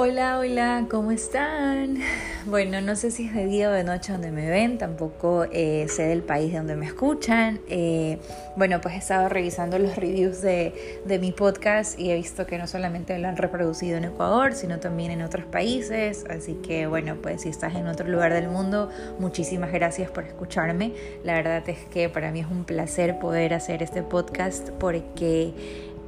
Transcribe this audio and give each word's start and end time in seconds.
Hola, 0.00 0.38
hola, 0.38 0.86
¿cómo 0.88 1.10
están? 1.10 1.98
Bueno, 2.46 2.80
no 2.80 2.96
sé 2.96 3.10
si 3.10 3.26
es 3.26 3.34
de 3.34 3.44
día 3.44 3.68
o 3.68 3.72
de 3.72 3.84
noche 3.84 4.12
donde 4.12 4.30
me 4.30 4.48
ven, 4.48 4.78
tampoco 4.78 5.44
eh, 5.52 5.86
sé 5.88 6.04
del 6.04 6.22
país 6.22 6.54
donde 6.54 6.76
me 6.76 6.86
escuchan. 6.86 7.60
Eh, 7.68 8.18
bueno, 8.56 8.80
pues 8.80 8.94
he 8.94 8.98
estado 8.98 9.28
revisando 9.28 9.78
los 9.78 9.96
reviews 9.96 10.40
de, 10.40 11.02
de, 11.04 11.18
mi 11.18 11.32
podcast 11.32 11.98
y 11.98 12.10
he 12.10 12.14
visto 12.14 12.46
que 12.46 12.56
no 12.56 12.66
solamente 12.66 13.18
lo 13.18 13.28
han 13.28 13.36
reproducido 13.36 13.98
en 13.98 14.04
Ecuador, 14.04 14.54
sino 14.54 14.78
también 14.78 15.10
en 15.10 15.20
otros 15.20 15.44
países. 15.44 16.24
Así 16.30 16.54
que 16.54 16.86
bueno, 16.86 17.16
pues 17.20 17.42
si 17.42 17.50
estás 17.50 17.74
en 17.74 17.86
otro 17.86 18.08
lugar 18.08 18.32
del 18.32 18.48
mundo, 18.48 18.88
muchísimas 19.18 19.70
gracias 19.70 20.10
por 20.10 20.24
escucharme. 20.24 20.94
La 21.24 21.34
verdad 21.34 21.68
es 21.68 21.84
que 21.86 22.08
para 22.08 22.30
mí 22.30 22.40
es 22.40 22.46
un 22.46 22.64
placer 22.64 23.18
poder 23.18 23.52
hacer 23.52 23.82
este 23.82 24.02
podcast 24.02 24.70
porque 24.70 25.52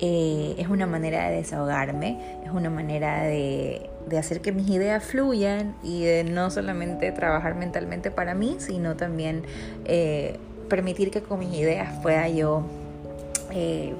eh, 0.02 0.54
es 0.56 0.68
una 0.68 0.86
manera 0.86 1.28
de 1.28 1.36
desahogarme, 1.36 2.18
es 2.42 2.50
una 2.50 2.70
manera 2.70 3.22
de, 3.24 3.90
hacer 4.18 4.40
que 4.40 4.50
mis 4.50 4.68
ideas 4.70 5.04
fluyan 5.04 5.76
y 5.82 6.04
de 6.04 6.24
no 6.24 6.50
solamente 6.50 7.12
trabajar 7.12 7.54
mentalmente 7.54 8.10
para 8.10 8.34
mí, 8.34 8.56
sino 8.58 8.96
también 8.96 9.42
eh, 9.84 10.38
permitir 10.68 11.10
que 11.10 11.20
con 11.20 11.38
mis 11.38 11.52
ideas 11.54 11.92
pueda 12.02 12.28
yo 12.28 12.64
eh, 13.52 13.92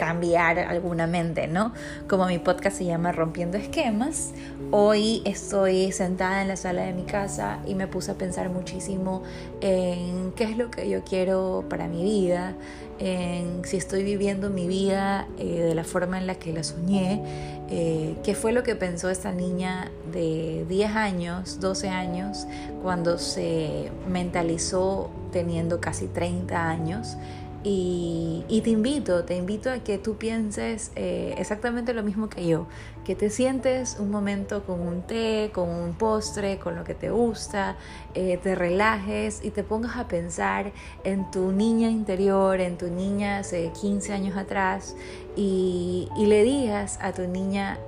cambiar 0.00 0.58
alguna 0.58 1.06
mente, 1.06 1.46
¿no? 1.46 1.74
Como 2.08 2.24
mi 2.24 2.38
podcast 2.38 2.78
se 2.78 2.86
llama 2.86 3.12
Rompiendo 3.12 3.58
Esquemas, 3.58 4.30
hoy 4.70 5.20
estoy 5.26 5.92
sentada 5.92 6.40
en 6.40 6.48
la 6.48 6.56
sala 6.56 6.84
de 6.84 6.94
mi 6.94 7.02
casa 7.02 7.58
y 7.66 7.74
me 7.74 7.86
puse 7.86 8.12
a 8.12 8.14
pensar 8.14 8.48
muchísimo 8.48 9.22
en 9.60 10.32
qué 10.32 10.44
es 10.44 10.56
lo 10.56 10.70
que 10.70 10.88
yo 10.88 11.04
quiero 11.04 11.66
para 11.68 11.86
mi 11.86 12.02
vida, 12.02 12.54
en 12.98 13.62
si 13.66 13.76
estoy 13.76 14.02
viviendo 14.02 14.48
mi 14.48 14.66
vida 14.66 15.28
eh, 15.38 15.60
de 15.60 15.74
la 15.74 15.84
forma 15.84 16.16
en 16.16 16.26
la 16.26 16.36
que 16.36 16.54
la 16.54 16.64
soñé, 16.64 17.22
eh, 17.68 18.16
qué 18.24 18.34
fue 18.34 18.52
lo 18.52 18.62
que 18.62 18.76
pensó 18.76 19.10
esta 19.10 19.32
niña 19.32 19.90
de 20.14 20.64
10 20.66 20.96
años, 20.96 21.60
12 21.60 21.90
años, 21.90 22.46
cuando 22.82 23.18
se 23.18 23.90
mentalizó 24.08 25.10
teniendo 25.30 25.78
casi 25.78 26.06
30 26.06 26.70
años 26.70 27.18
y, 27.62 28.60
te 28.64 28.70
invito, 28.70 29.24
te 29.24 29.36
invito 29.36 29.70
a 29.70 29.80
que 29.80 29.98
tú 29.98 30.16
pienses 30.16 30.92
eh, 30.96 31.34
exactamente 31.36 31.92
lo 31.92 32.02
mismo 32.02 32.30
que 32.30 32.46
yo, 32.46 32.66
que 33.04 33.14
te 33.14 33.28
sientes 33.28 33.98
un 33.98 34.10
momento 34.10 34.64
con 34.64 34.80
un 34.80 35.02
té, 35.02 35.50
con 35.52 35.68
un 35.68 35.92
postre, 35.92 36.58
con 36.58 36.74
lo 36.74 36.84
que 36.84 36.94
te 36.94 37.10
gusta, 37.10 37.76
eh, 38.14 38.38
te 38.42 38.54
relajes 38.54 39.44
y 39.44 39.50
te 39.50 39.62
pongas 39.62 39.96
a 39.96 40.08
pensar 40.08 40.72
en 41.04 41.30
tu 41.30 41.52
niña 41.52 41.90
interior, 41.90 42.60
en 42.60 42.78
tu 42.78 42.88
niña 42.88 43.38
hace 43.38 43.70
15 43.78 44.12
años 44.14 44.36
atrás 44.38 44.96
y, 45.36 46.08
y 46.16 46.26
le 46.26 46.42
digas 46.42 46.98
a 47.02 47.12
tu 47.12 47.26
niña 47.26 47.78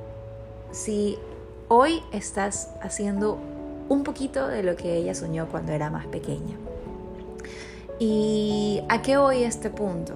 si 0.70 1.18
hoy 1.68 2.02
estás 2.12 2.70
haciendo 2.82 3.38
un 3.88 4.04
poquito 4.04 4.48
de 4.48 4.62
lo 4.62 4.76
que 4.76 4.96
ella 4.96 5.14
soñó 5.14 5.48
cuando 5.48 5.72
era 5.72 5.90
más 5.90 6.06
pequeña. 6.06 6.56
¿Y 8.04 8.82
a 8.88 9.00
qué 9.00 9.16
voy 9.16 9.44
este 9.44 9.70
punto? 9.70 10.14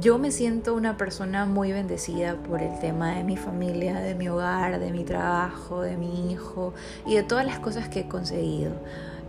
Yo 0.00 0.18
me 0.18 0.30
siento 0.30 0.72
una 0.72 0.96
persona 0.96 1.44
muy 1.44 1.70
bendecida 1.70 2.36
por 2.36 2.62
el 2.62 2.78
tema 2.78 3.16
de 3.16 3.22
mi 3.22 3.36
familia, 3.36 4.00
de 4.00 4.14
mi 4.14 4.30
hogar, 4.30 4.80
de 4.80 4.90
mi 4.90 5.04
trabajo, 5.04 5.82
de 5.82 5.98
mi 5.98 6.32
hijo 6.32 6.72
y 7.04 7.16
de 7.16 7.22
todas 7.22 7.44
las 7.44 7.58
cosas 7.58 7.90
que 7.90 8.00
he 8.00 8.08
conseguido. 8.08 8.72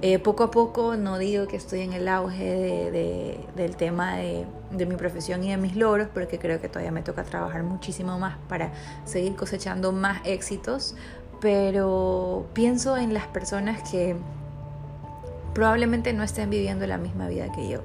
Eh, 0.01 0.17
poco 0.17 0.45
a 0.45 0.51
poco 0.51 0.95
no 0.95 1.17
digo 1.17 1.45
que 1.47 1.57
estoy 1.57 1.81
en 1.81 1.91
el 1.91 2.07
auge 2.07 3.43
del 3.53 3.75
tema 3.75 4.15
de, 4.15 4.45
mi 4.71 4.95
profesión 4.95 5.43
y 5.43 5.49
de 5.49 5.57
mis 5.57 5.75
logros, 5.75 6.07
porque 6.13 6.39
creo 6.39 6.61
que 6.61 6.69
todavía 6.69 6.93
me 6.93 7.01
toca 7.01 7.25
trabajar 7.25 7.63
muchísimo 7.63 8.17
más 8.17 8.37
para 8.47 8.71
seguir 9.03 9.35
cosechando 9.35 9.91
más 9.91 10.21
éxitos, 10.23 10.95
pero 11.41 12.45
pienso 12.53 12.95
en 12.95 13.13
las 13.13 13.27
personas 13.27 13.91
que 13.91 14.15
probablemente 15.53 16.13
no 16.13 16.23
estén 16.23 16.49
viviendo 16.49 16.85
la 16.87 16.97
misma 16.97 17.27
vida 17.27 17.51
que 17.51 17.69
yo, 17.69 17.79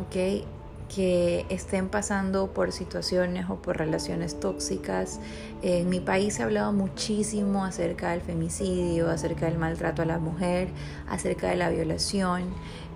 ¿ok? 0.00 0.44
que 0.88 1.44
estén 1.50 1.88
pasando 1.88 2.48
por 2.48 2.72
situaciones 2.72 3.48
o 3.50 3.56
por 3.56 3.76
relaciones 3.76 4.40
tóxicas. 4.40 5.20
En 5.62 5.88
mi 5.90 6.00
país 6.00 6.34
se 6.34 6.42
ha 6.42 6.46
hablado 6.46 6.72
muchísimo 6.72 7.64
acerca 7.64 8.10
del 8.12 8.22
femicidio, 8.22 9.10
acerca 9.10 9.46
del 9.46 9.58
maltrato 9.58 10.02
a 10.02 10.06
la 10.06 10.18
mujer, 10.18 10.68
acerca 11.08 11.48
de 11.48 11.56
la 11.56 11.68
violación. 11.68 12.44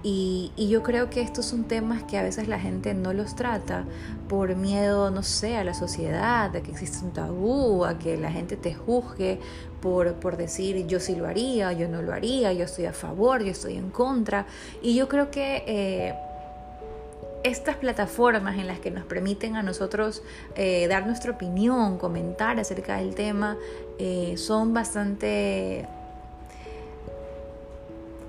Y, 0.03 0.51
yo 0.57 0.83
creo 0.83 1.11
que 1.11 1.21
estos 1.21 1.45
son 1.45 1.65
temas 1.65 2.03
que 2.05 2.19
a 2.19 2.23
veces 2.23 2.49
la 2.49 2.59
gente 2.59 2.95
no 2.95 3.13
los 3.13 3.37
trata 3.37 3.85
por 4.29 4.57
miedo, 4.57 5.11
no 5.11 5.23
sé, 5.23 5.57
a 5.57 5.65
la 5.65 5.75
sociedad, 5.75 6.55
a 6.55 6.63
que 6.63 6.71
existe 6.71 7.05
un 7.05 7.13
tabú, 7.13 7.85
a 7.85 7.99
que 7.99 8.17
la 8.17 8.31
gente 8.31 8.57
te 8.57 8.75
juzgue 8.75 9.39
por, 9.81 10.15
por 10.15 10.37
decir 10.37 10.87
yo 10.87 10.99
sí 10.99 11.15
lo 11.15 11.27
haría, 11.27 11.73
yo 11.73 11.89
no 11.89 12.03
lo 12.03 12.13
haría, 12.13 12.53
yo 12.53 12.65
estoy 12.65 12.87
a 12.87 12.93
favor, 12.93 13.43
yo 13.43 13.51
estoy 13.51 13.77
en 13.77 13.91
contra. 13.91 14.47
Y 14.83 14.95
yo 14.95 15.09
creo 15.09 15.31
que... 15.31 15.65
Eh, 15.67 16.15
estas 17.45 17.77
plataformas 17.77 18.57
en 18.57 18.69
las 18.69 18.79
que 18.79 18.93
nos 18.93 19.05
permiten 19.05 19.57
a 19.57 19.65
nosotros 19.65 20.23
eh, 20.55 20.87
dar 20.87 21.07
nuestra 21.07 21.33
opinión, 21.33 21.99
comentar 21.99 22.59
acerca 22.61 22.99
del 22.99 23.17
tema, 23.17 23.57
eh, 23.99 24.35
son 24.37 24.73
bastante 24.73 25.89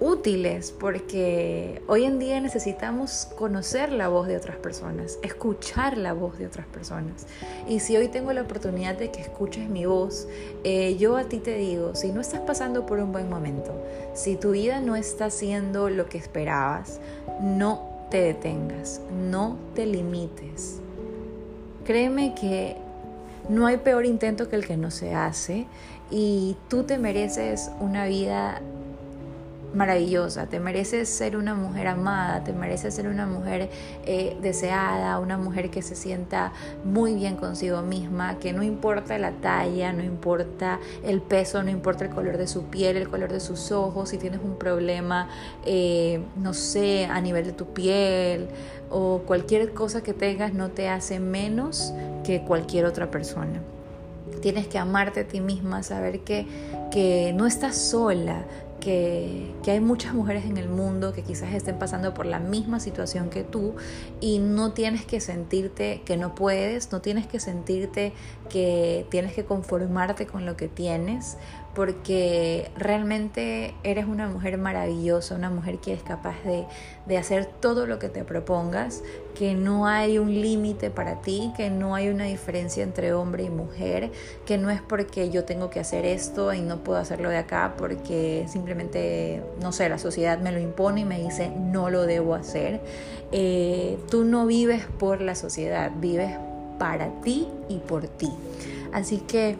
útiles 0.04 0.74
porque 0.78 1.82
hoy 1.88 2.04
en 2.04 2.20
día 2.20 2.40
necesitamos 2.42 3.30
conocer 3.38 3.94
la 3.94 4.10
voz 4.10 4.28
de 4.28 4.36
otras 4.36 4.58
personas, 4.58 5.18
escuchar 5.24 5.98
la 5.98 6.12
voz 6.12 6.38
de 6.38 6.46
otras 6.46 6.68
personas. 6.68 7.26
Y 7.70 7.80
si 7.80 7.96
hoy 7.96 8.10
tengo 8.10 8.34
la 8.34 8.42
oportunidad 8.42 8.98
de 8.98 9.12
que 9.12 9.22
escuches 9.22 9.70
mi 9.70 9.86
voz, 9.86 10.28
eh, 10.66 10.98
yo 10.98 11.16
a 11.16 11.24
ti 11.24 11.38
te 11.40 11.56
digo, 11.56 11.96
si 11.96 12.12
no 12.12 12.20
estás 12.20 12.42
pasando 12.42 12.86
por 12.86 13.00
un 13.00 13.14
buen 13.14 13.30
momento, 13.30 13.74
si 14.14 14.36
tu 14.36 14.52
vida 14.52 14.82
no 14.82 14.98
está 14.98 15.26
haciendo 15.26 15.90
lo 15.90 16.08
que 16.08 16.18
esperabas, 16.18 17.00
no 17.42 18.08
te 18.12 18.22
detengas, 18.22 19.00
no 19.30 19.58
te 19.74 19.86
limites. 19.86 20.82
Créeme 21.86 22.36
que 22.36 22.76
no 23.48 23.68
hay 23.68 23.78
peor 23.78 24.06
intento 24.06 24.50
que 24.50 24.58
el 24.58 24.66
que 24.66 24.76
no 24.76 24.92
se 24.92 25.16
hace 25.16 25.66
y 26.12 26.58
tú 26.68 26.84
te 26.84 26.98
mereces 26.98 27.72
una 27.80 28.06
vida 28.06 28.62
maravillosa, 29.74 30.48
te 30.48 30.60
mereces 30.60 31.10
ser 31.10 31.36
una 31.36 31.56
mujer 31.56 31.88
amada, 31.88 32.44
te 32.44 32.54
mereces 32.54 32.94
ser 32.94 33.08
una 33.08 33.26
mujer 33.26 33.70
eh, 34.06 34.38
deseada, 34.42 35.20
una 35.20 35.38
mujer 35.38 35.70
que 35.70 35.82
se 35.82 35.96
sienta 35.96 36.54
muy 36.84 37.16
bien 37.16 37.36
consigo 37.36 37.82
misma, 37.82 38.40
que 38.40 38.54
no 38.54 38.64
importa 38.64 39.18
la 39.18 39.32
talla, 39.32 39.94
no 39.94 40.04
importa 40.04 40.80
el 41.04 41.22
peso, 41.22 41.64
no 41.64 41.70
importa 41.70 42.06
el 42.06 42.12
color 42.12 42.38
de 42.38 42.48
su 42.48 42.66
piel, 42.66 42.98
el 42.98 43.10
color 43.10 43.32
de 43.32 43.40
sus 43.40 43.72
ojos, 43.72 44.10
si 44.10 44.18
tienes 44.18 44.40
un 44.44 44.58
problema, 44.58 45.30
eh, 45.66 46.22
no 46.36 46.54
sé, 46.54 47.06
a 47.06 47.20
nivel 47.22 47.46
de 47.46 47.54
tu 47.54 47.68
piel 47.74 48.50
o 48.90 49.24
cualquier 49.26 49.74
cosa 49.74 50.04
que 50.04 50.14
tengas 50.14 50.54
no 50.54 50.70
te 50.70 50.88
hace 50.88 51.20
menos 51.20 51.94
que 52.24 52.44
cualquier 52.44 52.86
otra 52.86 53.10
persona. 53.10 53.62
Tienes 54.42 54.68
que 54.68 54.78
amarte 54.78 55.22
a 55.22 55.28
ti 55.28 55.40
misma, 55.40 55.84
saber 55.84 56.20
que, 56.20 56.46
que 56.92 57.34
no 57.34 57.48
estás 57.48 57.76
sola, 57.78 58.44
que, 58.84 59.54
hay 59.66 59.80
muchas 59.80 60.14
mujeres 60.14 60.46
en 60.46 60.58
el 60.58 60.68
mundo 60.68 61.14
que 61.14 61.24
quizás 61.24 61.54
estén 61.54 61.80
pasando 61.80 62.14
por 62.14 62.26
la 62.26 62.40
misma 62.40 62.80
situación 62.80 63.30
que 63.30 63.44
tú 63.44 63.76
y 64.20 64.40
no 64.40 64.74
tienes 64.74 65.06
que 65.06 65.22
sentirte 65.22 66.02
que 66.06 66.18
no 66.18 66.36
puedes, 66.36 66.92
no 66.92 67.02
tienes 67.02 67.26
que 67.26 67.40
sentirte 67.40 68.14
que 68.50 69.08
tienes 69.10 69.34
que 69.34 69.46
conformarte 69.46 70.28
con 70.28 70.46
lo 70.46 70.58
que 70.58 70.68
tienes, 70.68 71.38
porque 71.74 72.70
realmente 72.78 73.74
eres 73.84 74.06
una 74.06 74.28
mujer 74.28 74.58
maravillosa, 74.58 75.36
una 75.36 75.50
mujer 75.50 75.80
que 75.80 75.94
es 75.94 76.04
capaz 76.04 76.36
de, 76.44 77.18
hacer 77.18 77.46
todo 77.46 77.86
lo 77.86 78.00
que 78.00 78.10
te 78.10 78.24
propongas, 78.24 79.04
que 79.36 79.56
no 79.56 79.88
hay 79.88 80.18
un 80.20 80.30
límite 80.42 80.90
para 80.90 81.22
ti, 81.22 81.52
que 81.56 81.70
no 81.70 81.96
hay 81.96 82.10
una 82.10 82.26
diferencia 82.26 82.84
entre 82.84 83.14
hombre 83.14 83.44
y 83.44 83.50
mujer, 83.50 84.12
que 84.46 84.58
no 84.58 84.70
es 84.70 84.82
porque 84.82 85.30
yo 85.30 85.46
tengo 85.46 85.70
que 85.70 85.80
hacer 85.80 86.06
esto 86.06 86.54
y 86.54 86.62
no 86.62 86.84
puedo 86.84 87.00
hacerlo 87.00 87.30
de 87.30 87.38
acá 87.38 87.74
porque 87.78 88.46
simplemente, 88.48 89.44
no 89.62 89.72
sé, 89.72 89.90
la 89.90 89.98
sociedad 89.98 90.40
me 90.40 90.52
lo 90.52 90.60
impone 90.60 91.02
y 91.02 91.06
me 91.06 91.20
dice 91.20 91.50
no 91.50 91.90
lo 91.90 92.06
debo 92.06 92.36
hacer. 92.36 92.82
Eh, 93.32 93.98
tú 94.10 94.24
no 94.24 94.46
vives 94.46 94.86
por 95.00 95.22
la 95.22 95.36
sociedad, 95.36 95.92
vives 95.96 96.38
para 96.78 97.10
ti 97.22 97.48
y 97.70 97.78
por 97.78 98.08
ti. 98.08 98.30
Así 98.92 99.18
que 99.18 99.56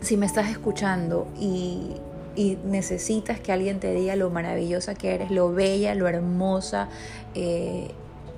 si 0.00 0.16
me 0.16 0.26
estás 0.26 0.48
escuchando 0.50 1.26
y, 1.38 1.96
necesitas 2.64 3.40
que 3.40 3.50
alguien 3.50 3.80
te 3.80 3.92
diga 3.92 4.14
lo 4.14 4.30
maravillosa 4.30 4.94
que 4.94 5.12
eres, 5.12 5.32
lo 5.32 5.52
bella, 5.52 5.96
lo 5.96 6.06
hermosa 6.06 6.88
eh, 7.34 7.90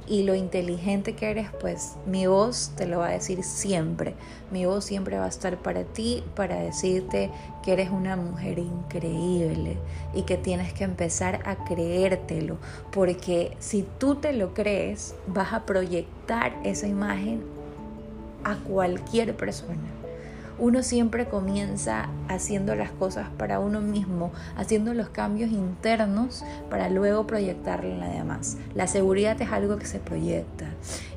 y 0.09 0.23
lo 0.23 0.35
inteligente 0.35 1.15
que 1.15 1.31
eres, 1.31 1.49
pues 1.61 1.97
mi 2.07 2.27
voz 2.27 2.73
te 2.77 2.87
lo 2.87 3.01
va 3.01 3.09
a 3.09 3.11
decir 3.11 3.45
siempre. 3.45 4.15
Mi 4.51 4.65
voz 4.65 4.87
siempre 4.87 5.19
va 5.19 5.27
a 5.27 5.29
estar 5.29 5.59
para 5.59 5.85
ti, 5.85 6.25
para 6.35 6.57
decirte 6.57 7.31
que 7.63 7.75
eres 7.75 7.91
una 7.91 8.17
mujer 8.17 8.59
increíble 8.59 9.77
y 10.15 10.23
que 10.23 10.39
tienes 10.39 10.73
que 10.73 10.85
empezar 10.85 11.43
a 11.45 11.63
creértelo, 11.67 12.57
porque 12.93 13.55
si 13.59 13.85
tú 13.99 14.15
te 14.15 14.33
lo 14.33 14.55
crees, 14.55 15.15
vas 15.27 15.53
a 15.53 15.67
proyectar 15.67 16.57
esa 16.65 16.87
imagen 16.87 17.43
a 18.45 18.57
cualquier 18.57 19.37
persona. 19.37 20.00
Uno 20.61 20.83
siempre 20.83 21.25
comienza 21.25 22.11
haciendo 22.29 22.75
las 22.75 22.91
cosas 22.91 23.29
para 23.39 23.59
uno 23.61 23.81
mismo, 23.81 24.31
haciendo 24.57 24.93
los 24.93 25.09
cambios 25.09 25.51
internos 25.51 26.45
para 26.69 26.91
luego 26.91 27.27
proyectarlo 27.27 27.89
en 27.89 28.01
la 28.01 28.09
demás. 28.09 28.59
La 28.75 28.87
seguridad 28.87 29.41
es 29.41 29.51
algo 29.51 29.79
que 29.79 29.87
se 29.87 30.01
proyecta. 30.01 30.67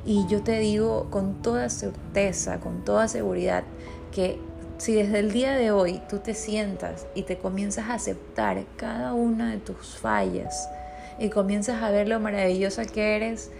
Y 0.06 0.26
yo 0.28 0.42
te 0.42 0.58
digo 0.60 1.08
con 1.10 1.42
toda 1.42 1.68
certeza, 1.68 2.58
con 2.60 2.86
toda 2.86 3.06
seguridad, 3.06 3.64
que 4.12 4.38
si 4.78 4.94
desde 4.94 5.18
el 5.18 5.30
día 5.30 5.52
de 5.52 5.70
hoy 5.70 6.00
tú 6.08 6.20
te 6.20 6.32
sientas 6.32 7.06
y 7.14 7.24
te 7.24 7.36
comienzas 7.36 7.90
a 7.90 7.94
aceptar 7.94 8.64
cada 8.76 9.12
una 9.12 9.50
de 9.50 9.58
tus 9.58 9.98
fallas 9.98 10.70
y 11.18 11.28
comienzas 11.28 11.82
a 11.82 11.90
ver 11.90 12.08
lo 12.08 12.18
maravillosa 12.18 12.86
que 12.86 13.14
eres, 13.16 13.50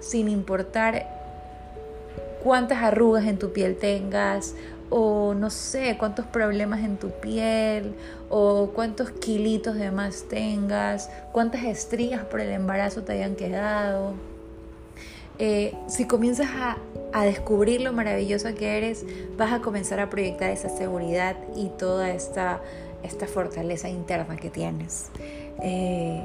sin 0.00 0.28
importar 0.28 1.06
cuántas 2.42 2.82
arrugas 2.82 3.26
en 3.26 3.38
tu 3.38 3.52
piel 3.52 3.76
tengas 3.76 4.54
o 4.90 5.34
no 5.34 5.50
sé, 5.50 5.96
cuántos 5.98 6.26
problemas 6.26 6.80
en 6.80 6.96
tu 6.96 7.10
piel, 7.10 7.94
o 8.28 8.70
cuántos 8.74 9.10
kilitos 9.10 9.76
de 9.76 9.90
más 9.90 10.24
tengas, 10.28 11.08
cuántas 11.32 11.64
estrías 11.64 12.24
por 12.24 12.40
el 12.40 12.50
embarazo 12.50 13.02
te 13.02 13.12
hayan 13.12 13.36
quedado. 13.36 14.14
Eh, 15.38 15.74
si 15.86 16.06
comienzas 16.06 16.50
a, 16.54 16.76
descubrir 17.24 17.80
lo 17.80 17.92
maravillosa 17.92 18.52
que 18.52 18.76
eres, 18.76 19.04
vas 19.36 19.52
a 19.52 19.60
comenzar 19.60 19.98
a 20.00 20.10
proyectar 20.10 20.50
esa 20.50 20.68
seguridad 20.68 21.36
y 21.56 21.68
toda 21.70 22.10
esta, 22.10 22.60
esta 23.02 23.26
fortaleza 23.26 23.88
interna 23.88 24.36
que 24.36 24.50
tienes. 24.50 25.10
Eh, 25.62 26.22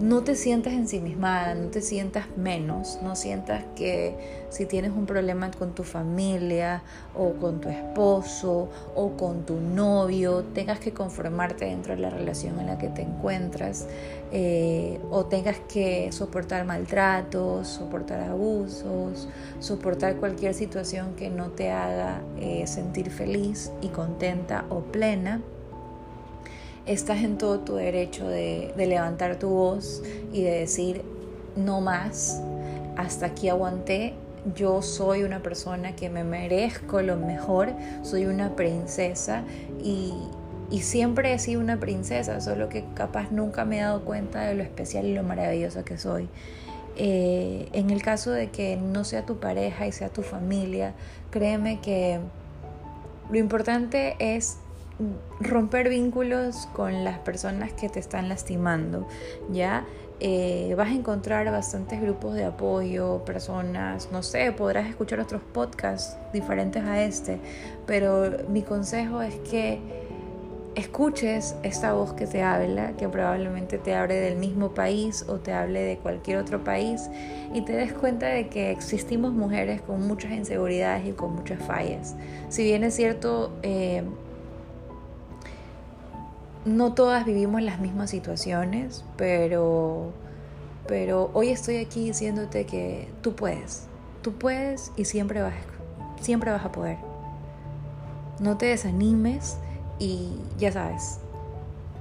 no 0.00 0.22
te 0.22 0.36
sientas 0.36 0.74
ensimismada, 0.74 1.54
no 1.54 1.68
te 1.68 1.80
sientas 1.80 2.26
menos, 2.36 3.00
no 3.02 3.16
sientas 3.16 3.64
que 3.74 4.44
si 4.48 4.64
tienes 4.64 4.92
un 4.92 5.06
problema 5.06 5.50
con 5.50 5.74
tu 5.74 5.82
familia 5.82 6.82
o 7.16 7.32
con 7.32 7.60
tu 7.60 7.68
esposo 7.68 8.68
o 8.94 9.16
con 9.16 9.44
tu 9.44 9.56
novio, 9.56 10.44
tengas 10.54 10.78
que 10.78 10.92
conformarte 10.92 11.64
dentro 11.64 11.96
de 11.96 12.02
la 12.02 12.10
relación 12.10 12.60
en 12.60 12.66
la 12.66 12.78
que 12.78 12.88
te 12.88 13.02
encuentras 13.02 13.86
eh, 14.30 15.00
o 15.10 15.26
tengas 15.26 15.58
que 15.68 16.12
soportar 16.12 16.64
maltratos, 16.64 17.66
soportar 17.66 18.20
abusos, 18.20 19.28
soportar 19.58 20.16
cualquier 20.16 20.54
situación 20.54 21.16
que 21.16 21.28
no 21.28 21.50
te 21.50 21.72
haga 21.72 22.22
eh, 22.38 22.66
sentir 22.68 23.10
feliz 23.10 23.72
y 23.80 23.88
contenta 23.88 24.64
o 24.68 24.80
plena 24.80 25.40
estás 26.88 27.18
en 27.22 27.36
todo 27.36 27.60
tu 27.60 27.74
derecho 27.74 28.26
de, 28.26 28.72
levantar 28.76 29.38
tu 29.38 29.50
voz 29.50 30.02
y 30.32 30.42
de 30.42 30.60
decir, 30.60 31.02
no 31.54 31.80
más, 31.80 32.40
hasta 32.96 33.26
aquí 33.26 33.48
aguanté, 33.48 34.14
yo 34.54 34.80
soy 34.80 35.22
una 35.22 35.42
persona 35.42 35.94
que 35.94 36.08
me 36.08 36.24
merezco 36.24 37.02
lo 37.02 37.16
mejor, 37.16 37.72
soy 38.02 38.24
una 38.24 38.56
princesa 38.56 39.44
y, 39.82 40.14
siempre 40.80 41.32
he 41.32 41.38
sido 41.38 41.60
una 41.62 41.80
princesa, 41.80 42.42
solo 42.42 42.68
que 42.68 42.84
capaz 42.94 43.30
nunca 43.30 43.64
me 43.64 43.78
he 43.78 43.82
dado 43.82 44.04
cuenta 44.04 44.42
de 44.42 44.54
lo 44.54 44.62
especial 44.62 45.06
y 45.06 45.14
lo 45.14 45.22
maravillosa 45.22 45.82
que 45.82 45.96
soy. 45.96 46.28
Eh, 46.96 47.68
en 47.72 47.88
el 47.88 48.02
caso 48.02 48.32
de 48.32 48.50
que 48.50 48.76
no 48.76 49.04
sea 49.04 49.24
tu 49.24 49.38
pareja 49.38 49.86
y 49.86 49.92
sea 49.92 50.10
tu 50.10 50.22
familia, 50.22 50.92
créeme 51.30 51.80
que 51.80 52.20
lo 53.30 53.38
importante 53.38 54.16
es 54.18 54.58
romper 55.40 55.88
vínculos 55.88 56.68
con 56.72 57.04
las 57.04 57.18
personas 57.20 57.72
que 57.72 57.88
te 57.88 58.00
están 58.00 58.28
lastimando, 58.28 59.06
¿ya? 59.50 59.84
Eh, 60.20 60.74
vas 60.76 60.88
a 60.88 60.94
encontrar 60.94 61.48
bastantes 61.50 62.00
grupos 62.00 62.34
de 62.34 62.44
apoyo, 62.44 63.22
personas, 63.24 64.08
no 64.10 64.24
sé, 64.24 64.50
podrás 64.50 64.88
escuchar 64.88 65.20
otros 65.20 65.42
podcasts 65.52 66.16
diferentes 66.32 66.82
a 66.82 67.02
este, 67.04 67.38
pero 67.86 68.32
mi 68.48 68.62
consejo 68.62 69.22
es 69.22 69.36
que 69.48 69.78
escuches 70.74 71.54
esta 71.62 71.92
voz 71.92 72.14
que 72.14 72.26
te 72.26 72.42
habla, 72.42 72.96
que 72.96 73.08
probablemente 73.08 73.78
te 73.78 73.94
hable 73.94 74.14
del 74.14 74.36
mismo 74.36 74.74
país 74.74 75.24
o 75.28 75.36
te 75.36 75.52
hable 75.52 75.82
de 75.82 75.98
cualquier 75.98 76.38
otro 76.38 76.62
país 76.62 77.08
y 77.54 77.62
te 77.62 77.72
des 77.72 77.92
cuenta 77.92 78.26
de 78.26 78.48
que 78.48 78.72
existimos 78.72 79.32
mujeres 79.32 79.80
con 79.80 80.06
muchas 80.06 80.32
inseguridades 80.32 81.06
y 81.06 81.12
con 81.12 81.34
muchas 81.34 81.60
fallas. 81.62 82.16
Si 82.48 82.62
bien 82.64 82.84
es 82.84 82.94
cierto, 82.94 83.52
eh, 83.62 84.02
no 86.64 86.94
todas 86.94 87.24
vivimos 87.24 87.62
las 87.62 87.80
mismas 87.80 88.10
situaciones, 88.10 89.04
pero, 89.16 90.12
pero 90.86 91.30
hoy 91.34 91.50
estoy 91.50 91.76
aquí 91.76 92.06
diciéndote 92.06 92.66
que 92.66 93.08
tú 93.22 93.34
puedes, 93.34 93.86
tú 94.22 94.32
puedes 94.32 94.92
y 94.96 95.04
siempre 95.04 95.42
vas, 95.42 95.54
siempre 96.20 96.50
vas 96.50 96.64
a 96.64 96.72
poder. 96.72 96.98
No 98.40 98.56
te 98.56 98.66
desanimes 98.66 99.58
y 99.98 100.30
ya 100.58 100.72
sabes, 100.72 101.18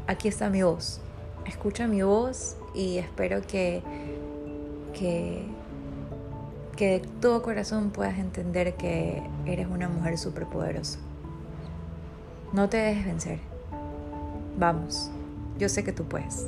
aquí 0.05 0.27
está 0.27 0.49
mi 0.49 0.63
voz. 0.63 0.99
Escucha 1.45 1.87
mi 1.87 2.01
voz 2.01 2.57
y 2.75 2.97
espero 2.97 3.41
que, 3.41 3.81
que, 4.93 5.45
que 6.75 6.87
de 6.87 6.99
todo 7.21 7.41
corazón 7.41 7.91
puedas 7.91 8.19
entender 8.19 8.75
que 8.75 9.23
eres 9.45 9.67
una 9.67 9.87
mujer 9.87 10.17
súper 10.17 10.45
poderosa. 10.45 10.99
No 12.53 12.69
te 12.69 12.77
dejes 12.77 13.05
vencer. 13.05 13.39
Vamos, 14.57 15.11
yo 15.59 15.69
sé 15.69 15.83
que 15.83 15.93
tú 15.93 16.03
puedes. 16.03 16.47